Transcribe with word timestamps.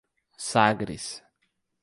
Sagres 0.49 1.21